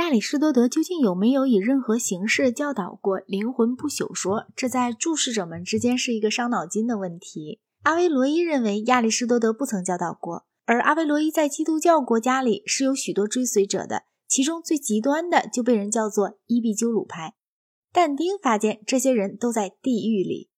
[0.00, 4.46] 亚里士多德究竟有没有以任何形式教导过灵魂不朽说？
[4.56, 7.60] 这在注视者们之间是一个伤脑筋的问题。
[7.82, 17.34] 阿维罗伊认为亚里士多德不曾教导过，而阿维罗伊在基督教国家里是有许多追随者的，其中最极端的就被人叫做伊壁鸠鲁派。
[17.92, 20.48] 但丁发现这些人都在地狱里。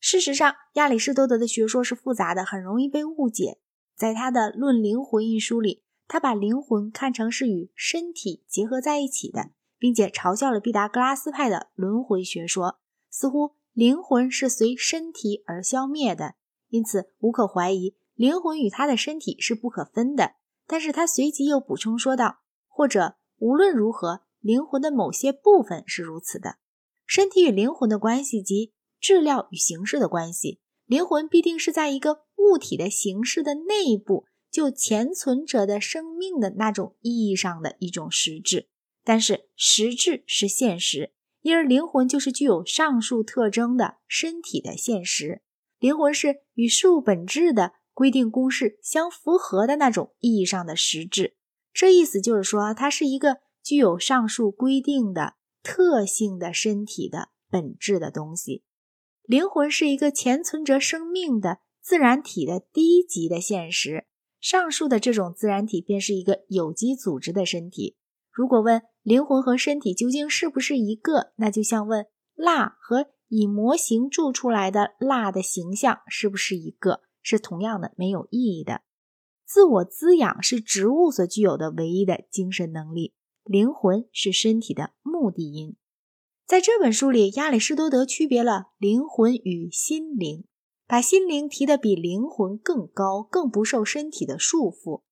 [0.00, 3.58] 事实上，亚里士多德的学说是复杂的，很容易被误解。
[3.94, 12.78] 在他的《论灵魂》一书里，他把灵魂看成是与身体结合在一起的，并且嘲笑了毕达哥拉斯派的轮回学说，
[13.10, 16.34] 似乎灵魂是随身体而消灭的。
[16.68, 20.34] 因此，无可怀疑，灵魂与他的身体是不可分的。
[20.66, 26.56] 但是他随即又补充说道：“或者无论如何，灵魂的某些部分是如此的。
[27.04, 38.70] 身体与灵魂的关系及质料与形式的关系，灵魂必定是在一个物体的形式的内部。”就潜存者的生命的那种意义上的一种实质，
[39.04, 45.42] 但是实质是现实，因而灵魂就是具有上述特征的身体的现实。
[45.78, 51.36] 灵魂是与事物本质的规定公式相符合的那种意义上的实质。
[51.74, 58.64] 这意思就是说，它是一个具有上述规定的特性的身体的本质的东西。
[59.24, 64.06] 灵魂是一个潜存着生命的自然体的低级的现实。
[64.40, 67.96] 上述的这种自然体便是一个有机组织的身体。
[68.30, 78.82] 如果问灵魂和身体究竟是不是一个，那就像问蜡和以模型铸出来的蜡的形象是不是一个，是同样的没有意义的。
[79.46, 83.14] 自我滋养是植物所具有的唯一的精神能力，
[83.44, 85.76] 灵魂是身体的目的因。
[86.46, 90.44] 在这本书里，亚里士多德区别了灵魂与心灵。
[90.88, 95.02] 把心灵提得比灵魂更高，更不受身体的束缚。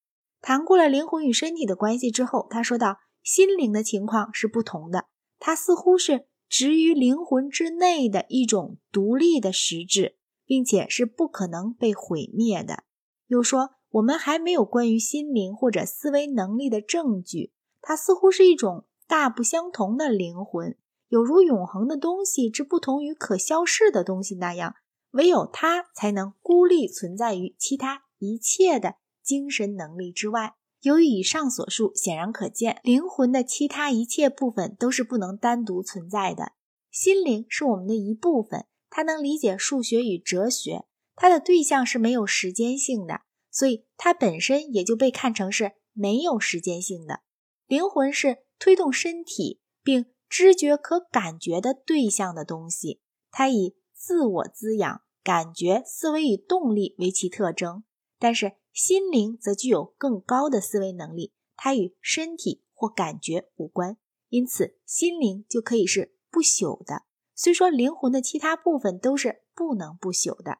[0.40, 5.06] 谈过了灵魂与身体的关系之后，他说道：“心灵的情况是不同的，
[5.40, 12.84] 它似乎是植于灵魂之内的一种独立的实质，并且是不可能被毁灭的。”
[13.26, 20.76] 又说：“我们还没有关于心灵或者思维能力的证据，它似乎是一种大不相同的灵魂，
[21.08, 24.76] 有如永恒的东西之不同于可消逝的东西那样。”
[25.14, 30.54] 唯有它才能孤立存在于其他一切的精神能力之外。
[30.80, 36.52] 由于以上所述，显然可见，灵魂的其他一切部分都是不能单独存在的。
[36.90, 43.20] 心灵是我们的一部分，它能理解数学与哲学，它的对象是没有时间性的，
[43.50, 47.20] 所以它本身也就被看成是没有时间性的。
[47.66, 53.00] 灵魂是推动身体并知觉可感觉的对象的东西，
[53.30, 55.00] 它以自我滋养。
[55.24, 57.82] 感觉、思维与动力为其特征，
[58.18, 63.96] 但是心灵则具有更高的思维能力，它与身体或感觉无关，
[64.28, 67.04] 因此心灵就可以是不朽的。
[67.34, 70.58] 虽说灵魂的其他部分都是不能不朽的。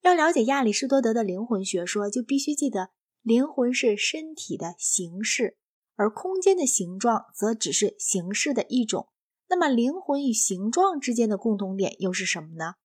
[0.00, 2.90] 要了解亚里士多德的灵魂学说，就必须记得，
[3.20, 5.58] 灵魂是身体的形式，
[5.96, 9.08] 而空间的形状则只是形式的一种。
[9.48, 12.76] 那么，灵魂与形状之间的共同点又是什么呢？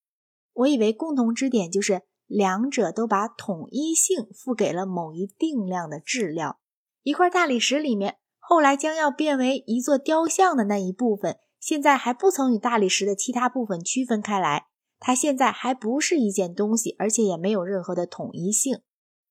[0.57, 6.59] 我以为共同之点就是两者都把统一性赋给了某一定量的质料。
[7.03, 14.65] 一块大理石里面，后来将要变为一座雕像的那一部分，现在还不曾与大理石的其他部分区分开来。
[14.99, 18.81] 它现在还不是一件东西，而且也没有任何的统一性。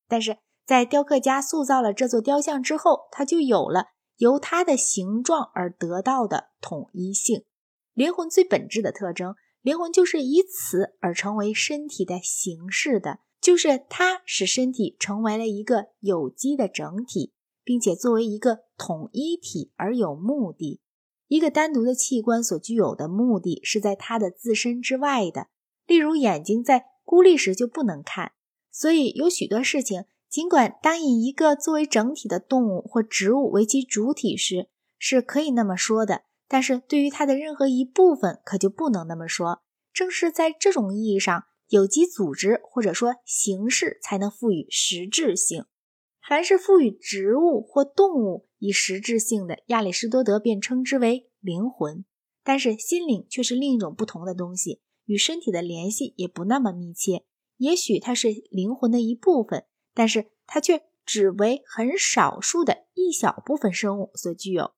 [0.08, 3.87] 但是在雕刻家塑造了这座雕像之后，它就有了
[4.19, 7.44] 由它的形状而得到的统一性。
[7.94, 9.34] 灵魂最本质的特征。
[9.66, 17.32] 灵魂就是以此而成为身体的形式的，就是它使身体成为了一个有机的整体，
[17.65, 20.81] 并且作为一个统一体而有目的。
[21.26, 25.49] 一个单独的器官所具有的目的是在它的自身之外的，
[25.84, 28.34] 例如眼睛在孤立时就不能看。
[28.71, 36.23] 所以有许多事情，尽管当以一个作为整体的动物或植物为其主体时是可以那么说的。
[36.48, 39.62] 但是对于它的任何一部分，可就不能那么说。
[39.93, 45.64] 正是在这种意义上，有机组织或者说形式才能赋予实质性。
[46.28, 52.04] 凡是赋予植物或动物以实质性的，亚里士多德便称之为灵魂。
[52.44, 57.25] 但是心灵却是另一种不同的东西，与身体的联系也不那么密切。
[57.56, 59.64] 也许它是灵魂的一部分，
[59.94, 64.75] 但是它却只为很少数的一小部分生物所具有。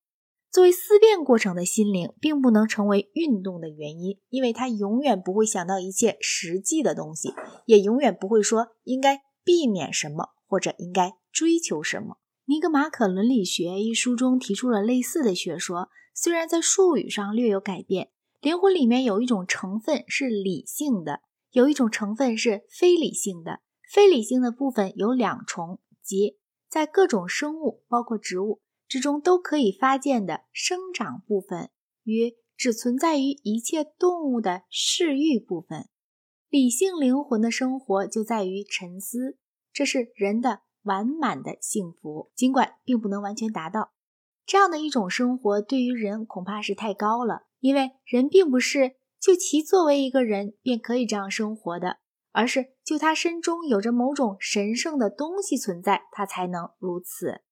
[0.51, 7.33] 作为思辨过程的心灵，并不能成为运动的原因，因为它永远不会想到一切实际的东西，
[7.67, 12.17] 也永远不会说应该避免什么或者应该追求什么。
[12.47, 18.11] 尼格马可伦理学》一书中提出了类似的学说，虽然在术语上略有改变。
[18.41, 21.21] 灵魂里面有一种成分是理性的，
[21.51, 23.61] 有一种成分是非理性的。
[23.93, 31.71] 非理性的部分有两重，即在各种生物，包括植物之中都可以发现的生长部分，
[32.05, 35.89] 与只存在于一切动物的视欲部分。
[36.49, 39.39] 理性灵魂的生活就在于沉思，
[39.73, 40.63] 这是人的。
[40.85, 43.93] 完满的幸福，尽管并不能完全达到
[44.47, 47.43] 这样的一种生活，对于人恐怕是太高了。
[47.59, 51.99] 因为人并不是就其作为一个人便可以这样生活的，
[52.33, 57.43] 而是就他身中有着某种神圣的东西存在，他才能如此，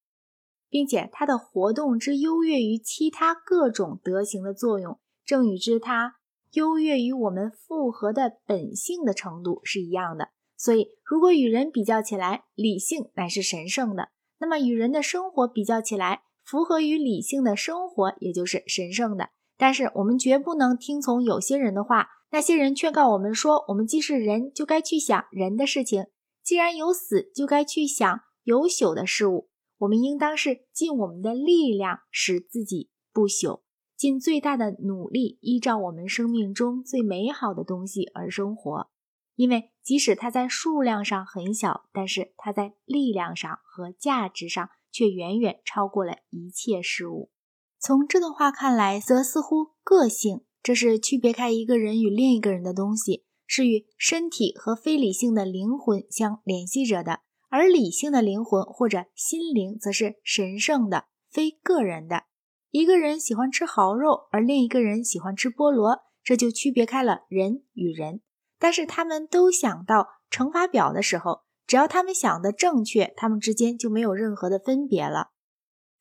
[0.77, 6.17] 并且他的活动之优越于其他各种德行的作用，正与之它
[6.53, 10.29] 优越于我们复合的本性的程度是一样的。
[10.55, 14.09] 所以，如果与人比较起来，理性乃是神圣的；
[14.39, 19.31] 那么与人的生活比较起来，符合于理性的生活也就是神圣的。
[19.57, 22.09] 但是，我们绝不能听从有些人的话。
[22.33, 26.03] 那些人劝告我们说，我们既是人，就该去想人的事情；
[26.45, 29.49] 既然有死，就该去想有朽的事物。
[29.79, 33.63] 我们应当是尽我们的力量，使自己不朽，
[33.97, 38.91] 尽最大的努力，依照我们生命中最美好的东西而生活。
[39.35, 47.31] 因为即使它在数量上很小，但是它在力量上和价值上却远远超过了一切事物。
[47.79, 57.21] 从这段话看来，则似乎个性这是区别开一个人与另一个人的东西，是与身体和非理性的灵魂相联系着的；
[57.57, 62.25] 而理性的灵魂或者心灵，则是神圣的、非个人的。
[62.71, 68.21] 一个人喜欢吃蚝肉，而另一个人喜欢吃菠萝，这就区别开了人与人。
[68.59, 75.31] 但是他们都想到乘法表的时候，只要他们想的正确，他们之间就没有任何的分别了。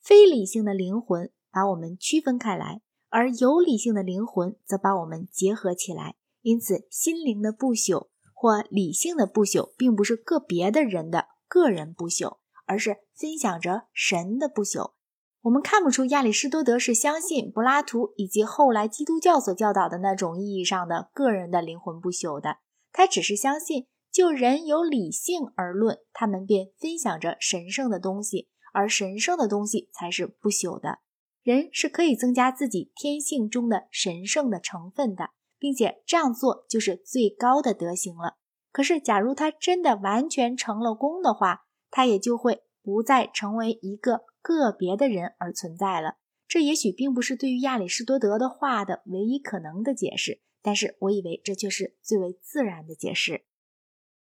[0.02, 6.16] 非理性的灵魂把我们区分开来，而有理性的灵魂则把我们结合起来。
[6.42, 14.94] 因此，心灵的不朽或理性的不朽，并不是个别的人的个人不朽，而是分享着神的不朽。
[15.42, 22.58] 我们看不出亚里士多德是相信柏拉图以及后来基督教所教导的那种意义上的个人的灵魂不朽的，
[22.92, 31.00] 他只是相信就人有理性而论，他们便分享着神圣的东西，而神圣的东西才是不朽的。
[31.44, 38.38] 人是可以增加自己天性中的神圣的成分的，并且这样做就是最高的德行了。
[38.76, 44.26] 可是，假如他真的完全成了功的话，他也就会不再成为一个。
[44.42, 53.46] 个别的人而存在了，这也许并不是对于亚里士多德的话的唯一可能的解释，但是我以为这却是最为自然的解释。